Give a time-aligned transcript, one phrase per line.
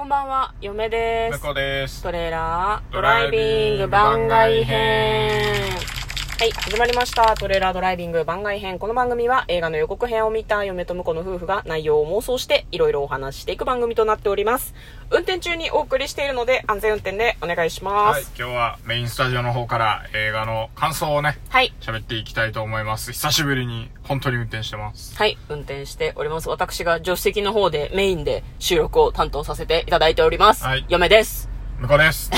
[0.00, 1.42] こんばんは、嫁です。
[1.52, 2.02] です。
[2.02, 5.69] トレーラードドライビング番番外編。
[6.40, 7.34] はい、始まりました。
[7.36, 8.78] トレーラードライビング番外編。
[8.78, 14.72] この番組は映画の予告編を見た嫁と婿の夫婦が内容を妄想していろいろお話ししていく番組となっております。
[15.10, 21.74] 運転中にお送りしているので安全運転でお願いしまはいす。、今日はメインスタジオの方から映画の感想をね、はい。
[21.82, 23.12] 喋っていきたいと思います。
[23.12, 25.14] 久しぶりに本当に運転してます。
[25.18, 26.48] はい、運転しております。
[26.48, 30.64] 私が助手席の方でメインで収録を担当させていただいております。
[30.64, 31.49] はい嫁です。
[31.80, 32.30] 向こうです。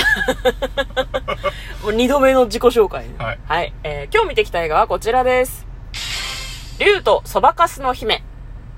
[1.83, 3.73] も う二度目の自己紹介ねはいはい。
[3.83, 5.65] えー今日見てきた映画はこちらです。
[6.79, 8.23] 竜とそばかすの姫。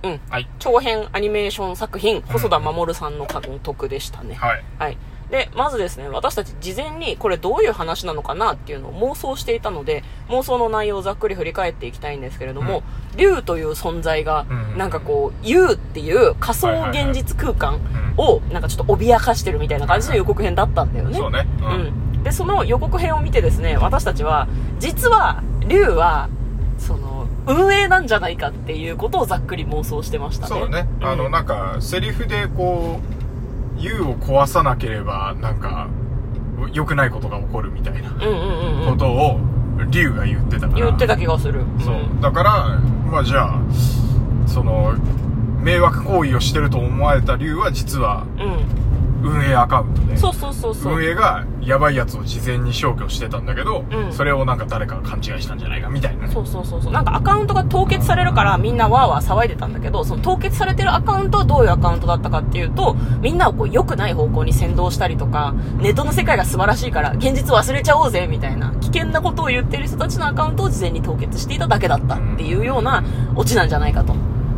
[0.03, 0.21] うん。
[0.29, 0.47] はい。
[0.59, 4.35] 長編アニメーション作品、細田守さんの監督でしたね。
[4.35, 4.63] はい。
[4.79, 4.97] はい。
[5.29, 12.83] で、まずですね、私たち事前にこれどういう話なのかなっていうのを妄想していたので、妄想の内容をざっくり振り返っていきたいんですけれども、
[13.17, 17.79] 竜という存在がう、んなんかこう、竜っていう仮想現実空間
[18.17, 21.17] を、なんかちょっと脅かしてるみたいな感じの予告編だったんだよね。
[21.17, 21.47] そうね。
[21.61, 21.63] う。
[21.63, 22.23] うんん。
[22.23, 24.47] で、その予告編を見てですね、私たちは、
[24.79, 26.29] 実は、竜は、
[26.77, 30.49] その、運営なんじゃないかっていうことをざっくり妄想してましたね。
[30.49, 30.89] そうだね。
[31.01, 33.14] あの、んなんか、セリフでこう、
[33.77, 35.87] 優を壊さなければ、なんか、
[36.73, 38.09] 良くないことが起こるみたいな。
[38.09, 39.39] ことを、
[39.89, 40.85] 竜が言ってたから。
[40.85, 41.61] 言ってた気がする。
[41.79, 41.95] そう。
[41.95, 42.79] んだから、
[43.11, 43.59] まあじゃあ、
[44.47, 44.95] その、
[45.61, 48.94] 迷惑行為をしてると思われた竜は実はうん。
[49.25, 50.17] 運営アカウントで。
[50.17, 50.93] そうそうそうそう。
[50.93, 56.33] 運営がやばいやつを事前に消去してたんだけど、うんそれをなんか誰かが勘違いしたんじゃないかみたいなね。
[56.33, 56.93] そうそうそうそう。
[56.93, 73.03] なんかアカウントが凍結されるからみんなわーわー騒いでたんだけど、その凍結されてるアカウントはどういうアカウントだったかっていうと、みんなをこう良くない方向に先導したりとか、ネットの世界が素晴らしいから現実忘れちゃおうぜみたいな危険なことを言ってる人たちのアカウントを事前に凍結していただけだったっていうような
[73.35, 74.15] オチなんじゃないかと。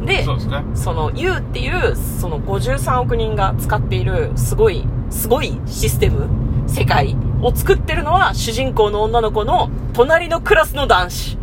[0.08, 0.64] で、そうですね。
[0.74, 6.28] その U っていうその53億人が使っているすごいすごいシステム
[6.68, 11.38] 世界を作ってるのは主人公の女の子の隣のクラスの男子。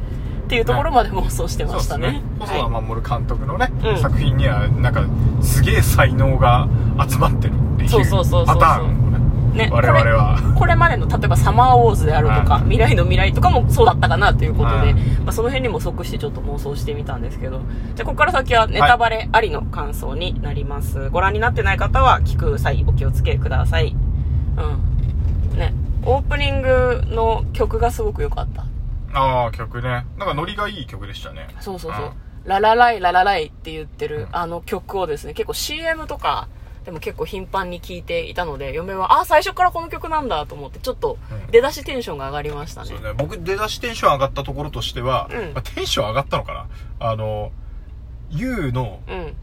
[0.44, 2.22] っていうところまで妄想してましたね。
[2.38, 3.98] 細田は守監督のね、うん。
[3.98, 5.06] 作品にはなんか
[5.42, 6.68] すげえ才能が
[7.08, 8.58] 集まってるっていうそうそうそうそうそう。
[8.58, 9.03] パターン。
[9.03, 9.03] を
[9.54, 10.40] ね我々は。
[10.40, 12.62] これこれまでの例えばサマーウォーズであるとか、はい。
[12.62, 14.94] 未来の未来とかもそうだったかなということで、はい。
[14.94, 17.60] まあ、その辺にも即してちょっと妄想してみたんですけど
[17.94, 23.94] じゃあここから先はネタバレありの感想になります、ご覧になってない方は聞く際お気をつけください。
[24.56, 25.58] うん。
[25.58, 25.74] ね。
[26.04, 28.64] オープニングの曲がすごく良かった。
[29.12, 30.06] ああ曲ね。
[30.18, 31.48] なんかノリがいい曲でしたね。
[31.60, 32.04] そうそうそう。
[32.06, 32.12] うん
[32.44, 36.48] 「ララライララライ」って言ってるあの曲をですね結構 CM とか
[36.84, 41.50] でも結構頻繁に聴いていたので嫁はあ最初からこの曲なんだと思ってちょっとうん。
[41.50, 42.88] 出だしテンションが上がりましたね。
[42.88, 43.12] そうね。
[43.16, 45.52] 僕出だしテンション上がったところとしては、うん。
[45.54, 46.66] まあテンション上がったのかな。
[47.00, 47.52] あの
[48.30, 49.36] YOU のうん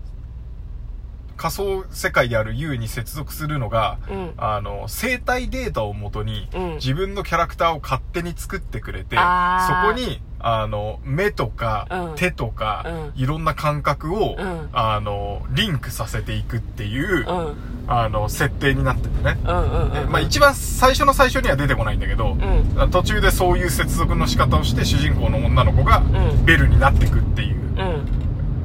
[1.41, 4.33] 仮想世界である YOU に接続するのが、うん。
[4.37, 6.75] あの、生体データをもとに、うん。
[6.75, 9.87] 自分のキャラクターを勝手に作ってくれて、そあー。
[9.87, 12.15] こに、あの、目とか、うん。
[12.15, 13.19] 手とか、うん。
[13.19, 14.69] いろんな感覚を、うん。
[14.71, 17.45] あの、リンクさせていくっていう、うん。
[17.47, 17.55] うん
[17.87, 19.37] あの、設定になっててね。
[19.43, 22.91] まあ一番最初の最初には出てこないんだけど、うん。
[22.91, 26.45] 途中でそういう接続の仕方をして主人公の女の子がん。
[26.45, 27.55] ベルになってくっていう。
[27.55, 27.60] うん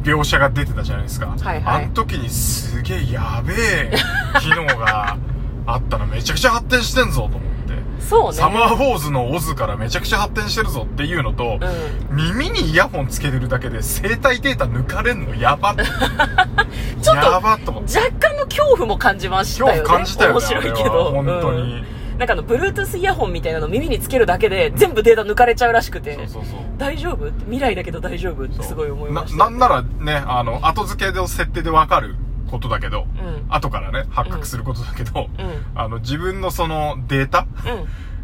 [0.07, 1.27] 描写が出てたじゃないですか。
[1.27, 3.91] はいはいあの時にすげえやべえ
[4.41, 5.17] 機能が
[5.67, 7.47] あったのめちゃくちゃ発展してんぞと思って。
[7.99, 15.75] そうねサマーウォーズのオズからめちゃくちゃ発展してるぞっていうのと、う耳にイヤホンつけてるだけで生体データ抜かれんのやばっ
[17.03, 17.99] ちょっとやばっと思って。
[17.99, 20.35] 若干の恐怖も感じましたよね恐怖感じたよね。
[20.35, 21.59] 面白いけど本当に。
[21.61, 26.61] うんなんかあの Bluetooth イヤホンみたいなの耳につけるだけで全部データ抜かれちゃうらしくてそうそうそう。
[26.79, 32.15] 大丈夫未来だけど大丈夫ってすごい思いましたな、なんならね、あの、後付けの設定でわかる
[32.51, 37.47] ことだけど、うん後からね、発覚することだけど、うんあの、自分のそのデータ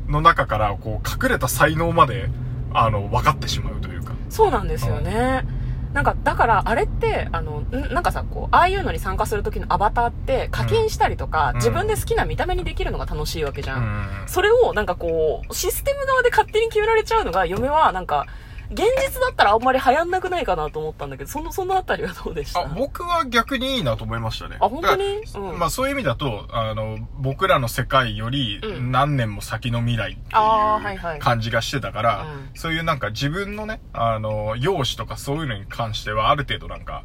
[0.07, 2.29] うんの中から、こう、隠れた才能まで、
[2.75, 4.15] あの、分かってしまうというか。
[4.29, 5.45] そうなんですよね。
[5.93, 13.79] なんか、だから、あれって、あの、んなんかさ、こう、ああいうのに参加する時のアバターって、課金したりとか、うん自分で好きな見た目にできるのが楽しいわけじゃん。
[13.79, 14.29] うん。
[14.29, 18.27] それを、なんかこう、システム側で勝手に決められちゃうのが、嫁は、なんか、
[18.73, 22.61] 現実だったらあんまり流行んなくないかなと思ったんだけど、その、そのあたりはどうでした？
[22.61, 24.57] あ、僕は逆にいいなと思いましたね。
[24.61, 25.23] あ本当に？
[25.35, 37.05] うんまあそういう意味だと、あの、僕らの世界よりうん何年も先の未来っていう感じがしてたから、うんそういうなんか自分のね、あの、容姿とかそういうのに関してはある程度なんか、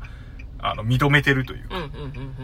[0.60, 1.70] あの、認めてるという。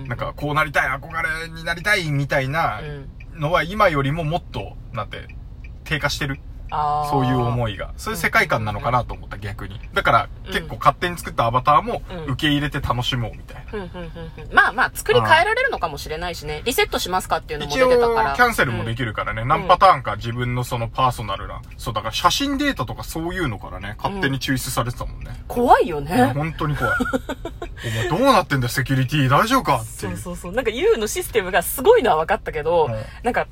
[0.07, 1.09] なんかこうなりたい、憧
[1.45, 3.09] れになりたいみたいなうん。
[3.41, 5.27] のは今よりももっと、なんて、
[5.85, 6.39] 低下してる
[7.09, 7.91] そういう思いが。
[7.97, 9.79] そういう世界観なのかなと思った、逆に。
[9.93, 13.87] だから、うん結構勝手に作ったアバターもうん受け入れて楽しもうみたいな。
[14.51, 16.61] まあまあ、作り変えられるのかもしれないしね。
[16.65, 18.35] リセットしますかっていうのも一出て応、たから。
[18.35, 25.43] キャンセルもできるからね、何パターンか自分のそのパーソナルな、そう、だから写真データとかそういうのからね、勝手に抽出されてたもんね。
[25.47, 26.31] 怖いよね。
[26.35, 26.93] 本当に怖い。
[27.85, 30.17] お前どうなってんだよ、セキュリティ大丈夫かっていう。
[30.17, 30.53] そうそうそう。
[30.53, 33.47] なんか U のシステムがすごいのは分かったけど、うんなんか、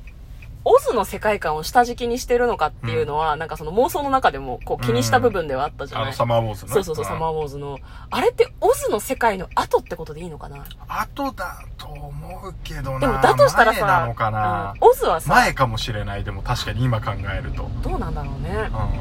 [0.63, 6.73] オズの世界観を下敷きにしてるのかっていうのは、なんかその妄想の中でもこう気にした部分ではあったじゃない、あの、サマーウォーズのね。
[6.75, 7.79] そうそうそう、サマーウォーズの。
[8.09, 10.63] あれってオズの世界の後ってことでいいのかな？
[10.87, 12.99] 後だと思うけどな。
[12.99, 17.69] でもだとしたらさ、前なのかな、うんオズはさ、前かもしれない、でも確かに今考えると。
[17.81, 18.49] どうなんだろうね。
[18.49, 18.57] うん。
[18.61, 18.91] なんか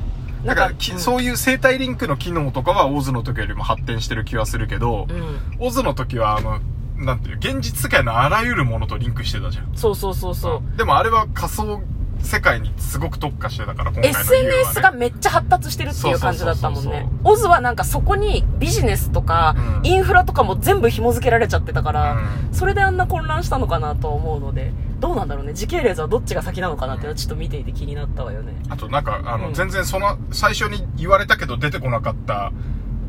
[0.43, 5.39] だから、きうんそういう生体リンクの機能とかはオズの時よりも発展してる気はするけど、うん。
[5.59, 6.61] オズの時はあの、
[7.05, 9.71] なんていう、現実世界のあらゆるものとリンクしてたじゃん。
[9.75, 10.77] そうそうそうそう。
[10.77, 11.81] でもあれは仮想
[12.23, 14.21] 世界にすごく特化してたから、今回のね。
[14.21, 17.09] SNS がめっちゃ発達してるっていう感じだったもんね。
[17.25, 22.17] オズはなんかそこにビジネスとか、うんインフラとかも全部紐付けられちゃってたから、う
[22.53, 25.55] んそれであんな混乱したのかなと思うので、どうなんだろうね？
[25.55, 28.53] 時系列はどっちが先なのかなってちょっと見ていて気になったわよね。
[28.69, 32.53] あとなんか、あの、うん全然その、最初に言われたけど出てこなかった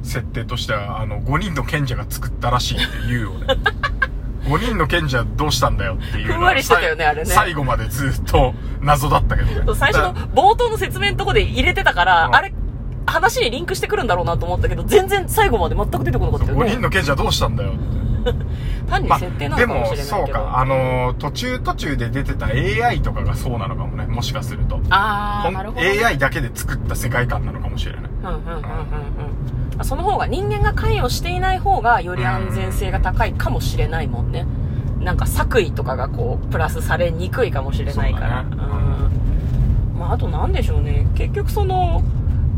[0.03, 3.45] 設定としては、あの、5人の賢者が作ったらしいって言うよね。
[4.45, 9.61] 5人の賢者どうしたんだよっていうのはふんわりしてたよねあれね最後までずっと謎だったけどね。
[9.77, 12.51] 最初のだ冒頭の説明のとこで入れてたから、うんあれ、
[13.05, 16.71] 話にリンクしてくるんだろうなと思ったけど、全然最後まで全く出てこなかったよ5ね。
[16.71, 17.79] 人の賢者どうしたんだよって。
[18.89, 20.37] 単にまあ、設定なでものかもしれないけど。
[20.37, 24.79] そうか、あのー途中途中で出てた AI とかがそうなのかもね、もしかすると。
[24.89, 26.03] あー、ほんなるほど、ね。
[26.03, 28.01] AI だけで作った世界観なのかもしれない。
[28.01, 28.61] うんうんうんうん
[29.79, 29.85] うん。
[29.85, 34.45] その方が人間が関与していない方がより安全性が高いかもしれないもんね。
[34.99, 38.45] なんか作為とかがこう、プラスされにくいかもしれないから。
[38.49, 38.71] そうだね
[39.93, 39.99] うん。
[39.99, 41.07] まああとなんでしょうね。
[41.15, 42.03] 結局その、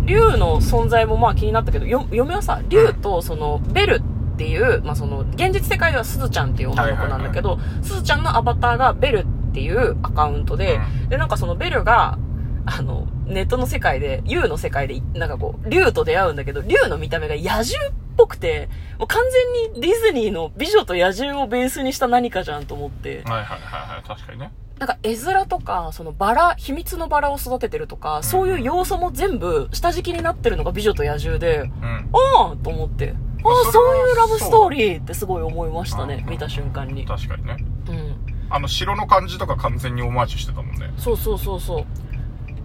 [0.05, 4.01] 竜の存在もまあ気になったけど、よ嫁はさ、竜とその、ベル
[4.33, 11.09] っていう、まあその、現実世界ではすずちゃんっていう女の子なんだけど、すずちゃんのアバターがベルっていうアカウントで、うん。
[11.09, 12.17] で、なんかそのベルが、
[12.65, 23.59] あの、ネットの世界で、竜の世界で、なんかこう、竜と出会うんだけど、竜の見た目が野獣っぽくて、もう完全にディズニーの美女と野獣をベースにした何かじゃんと思って、はいはいはい
[23.95, 24.51] はい、確かにね。
[24.79, 32.09] なんか絵面とか、そのバラ、秘密のバラを育ててるとか、そういう要素も全部下敷きになってるのが美女と野獣で、うん。
[32.13, 33.13] ああと思って、
[33.45, 37.05] あそういうラブストーリーってすごい思いましたねう、ん見た瞬間に。
[37.05, 37.57] 確かにね。
[37.87, 38.15] うん。
[38.49, 40.91] あの、城の感じとか完全にオマージュしてたもんね。
[40.97, 41.79] そうそうそうそう。
[41.79, 41.83] い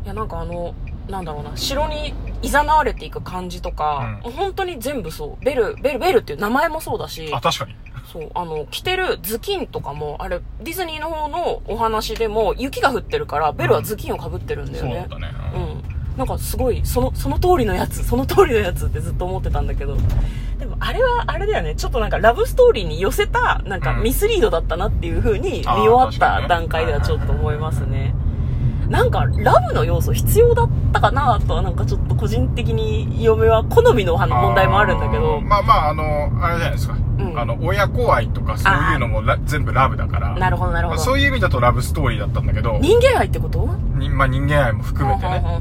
[0.07, 0.75] や、なんかあの、
[1.09, 5.45] なんだろうな、城に誘われていく感じとか、うん本当に全部そう。
[5.45, 7.75] ベル、ベル、ベルっていう名前もそうだしあ、、確かに。
[8.13, 14.91] そう、あの、着てる頭巾とかも、あれ、ディズニーの方のお話でも、雪が降ってるから、ベルは頭巾を被ってるんだよね。
[14.91, 15.33] そうだったね。
[15.55, 15.65] ううん
[16.15, 16.17] ん。
[16.19, 19.97] なんかすごい、その、その通りのやつ、その通りのやつってずっと思ってたんだけど。
[20.81, 21.75] あれは、あれだよね。
[21.75, 28.15] ちょっとなんか、ラブストーリーに寄せた、なんか、うんミスリードだったなっていう風に、見終わった段階ではちょっと思いますね。
[28.89, 35.41] なんか、ラブの要素必要だったかなとは、なんかちょっと個人的に、嫁は好みの問題もあるんだけど。
[35.41, 36.95] まあまあ、あの、あれじゃないですか。
[36.95, 40.35] んあの、親子愛とかそういうのもラ全部ラブだから。
[40.37, 41.01] なるほど、なるほど。
[41.01, 43.69] そういう意味だとラブストーリーだったんだけど、人間愛ってこと？
[43.97, 45.41] にまあ人間愛も含めてね。
[45.41, 45.61] ね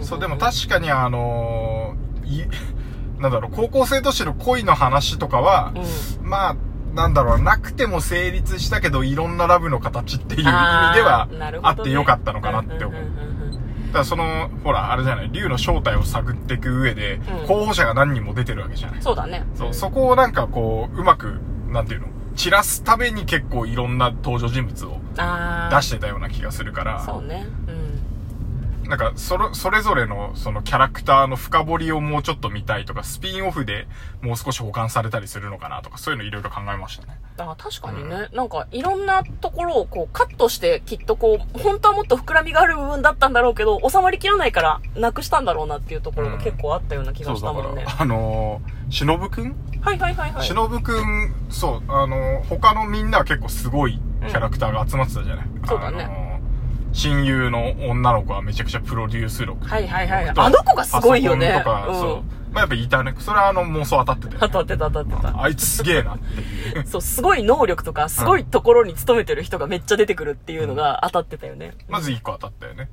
[0.00, 1.94] そう、でも確かにあの
[3.18, 5.72] なんだろう、高校生としての恋の話とかは、
[6.20, 6.28] うん。
[6.28, 6.56] まあ、
[6.94, 11.28] なんだろう、なくても成立したけど、いろんなラブの形っていう意味では
[11.62, 13.02] あってよかったのかなって思う。
[13.86, 19.02] だからその、ほら、あれじゃない、竜の正体を探っていく上で、うん候補者が何人も出てるわけじゃない。
[19.02, 19.44] そうだね。
[19.54, 24.98] そう、そこをなんかこう、うまく、なんていうの、散らすために結構いろんな登場人物を
[25.70, 27.46] 出してたような気がするから、そうね。
[27.68, 27.83] うん。
[28.84, 33.86] なんか、それ、それぞれの、そのキャラクターの深掘りをもうちょっと見たいとか、スピンオフで
[34.20, 37.18] もう少し保管されたりするのかなとか、そういうのいろいろ考えましたね。
[37.36, 47.86] あ確かにね、なんかいろんなところをこうカットしてきっとこう、本当はもっと膨らみがある部分だったんだろうけど、収まりきらないからなくしたんだろうなっていうところが結構あったような気がしたもんね。
[47.98, 49.56] あのー、しのぶくん？
[49.80, 50.46] はいはいはいはい。
[50.46, 53.98] しのぶくん、そう、あのー、他のみんなは結構すごい
[54.28, 56.04] キャラクターが集まってたじゃない、そうだね。
[56.04, 56.23] あのー
[56.94, 59.66] 親友の女の子はめちゃくちゃプロデュース力。
[59.66, 60.28] はいはいはい。
[60.28, 61.58] あの子がすごいよね。
[61.58, 61.94] とか、うん。
[61.94, 62.22] そう。
[62.52, 63.14] まあ、やっぱいたね。
[63.18, 65.42] それはあの妄想当たってて、当たってた当たってた。
[65.42, 66.86] あいつすげえなっていう。
[66.86, 71.74] そう、すごい能力とか、すごいところに勤めてる人がめっちゃ出てくるっていうのが当たってたよね。
[71.88, 72.88] まず一個当たったよね。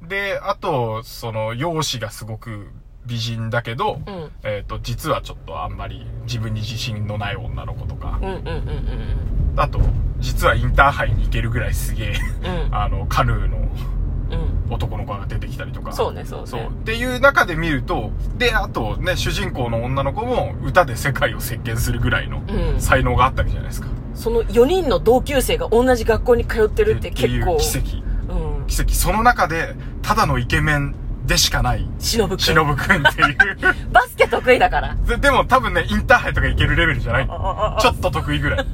[0.00, 0.08] うん。
[0.08, 2.70] で、あと、その、容姿がすごく
[3.04, 4.30] 美人だけど、うん。
[4.44, 9.78] えっ、と、実はちょっとあんまり自分に自信のない女の子とかう、んうんうんうんあと、
[10.22, 12.14] 実はインターハイに行けるぐらいすげえ、
[12.44, 12.66] うん。
[12.66, 12.74] うん。
[12.74, 14.72] あの、カヌーのうん。
[14.72, 15.92] 男の子が出てきたりとか。
[15.92, 16.66] そうねそうねそう。
[16.68, 23.88] っていう中で見ると、で、あとね、主人公の女の子も歌で世界を席巻するぐらいのうん才能があったわけじゃないですか。
[24.14, 27.96] その4人の同級生が同じ学校に通ってるって結構奇跡。
[28.32, 28.94] うん奇跡。
[28.94, 30.94] その中で、ただのイケメン
[31.26, 33.36] でしかない、忍くん忍くんっていう。
[33.92, 37.26] バスケ得意だからででも多分ね、インターハイとかいけるレベルじゃない。
[37.26, 38.66] ちょっと得意ぐらい。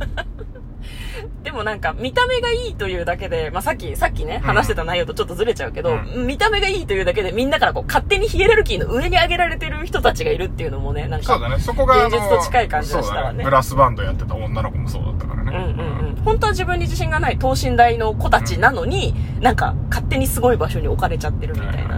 [1.43, 11.59] でもなんか見た目がいいというだけで、まあ、さっき、さっきね、ん話してた内容とちょっとずれちゃうけど、う見た目がいいというだけでみんなからこう勝手にヒエラルキーの上に上げられてる人たちがいるっていうのもね、なんか、そうだね。
[11.61, 15.53] そこが、現実と近い感じがしたらねそうだブラスバンドやってた女の子もそうだったからね。
[15.57, 15.67] うんう
[16.05, 16.17] んうん。
[16.25, 21.97] 本当は自分に自信がない等身大の子たちなのに、なんか勝手にすごい場所に置かれちゃってるみたいな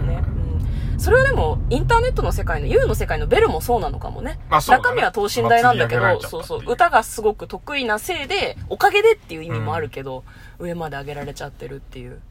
[1.01, 4.39] それはでも、インターネットの世界の、ユーの世界のベルもそうなのかもね。
[4.51, 10.23] まあそうだね中身は等身大なんだけど、そうそう、歌がすごく得意なせいで、おかげでっていう意味もあるけど、
[10.59, 12.21] 上まで上げられちゃってるっていう。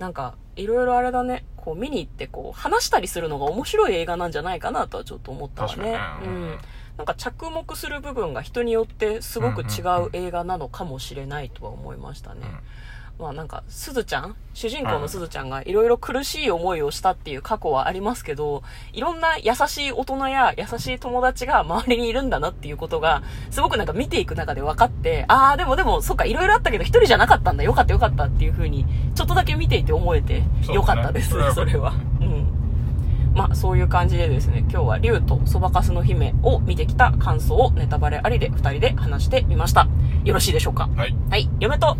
[0.00, 5.96] なんか、いろいろあれだね、こう見に行ってこう、話したりするのが面白い映画なんじゃないかなとはちょっと思ったわね。
[6.24, 6.58] ううんん。
[6.96, 12.40] なんか着目する部分が人によってすごく違う映画なのかもしれないとは思いましたね。
[13.18, 14.36] まあなんか、すずちゃん？
[14.52, 31.94] 主人公のすずちゃんがいろいろ苦しい思いをしたっていう過去はありますけど、いろんな優しい大人や優しい友達が周りにいるんだなっていうことが、すごくなんか見ていく中で分かって、ああ、でもでも、そっか、いろいろあったけど一人じゃなかったんだ、よかったよかったっていう風に、ちょっとだけ見ていて思えて、よかったです、それは。
[32.20, 32.35] うん。
[33.36, 39.86] まあそういう感じでですね、今日は竜とそばかすの姫を見てきた感想をネタバレありで二人で話してみました。
[40.24, 40.88] よろしいでしょうか？
[40.96, 41.14] はい。
[41.28, 41.96] はい、嫁と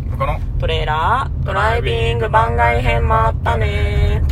[0.59, 4.23] トレーラードライビング番外編もあったね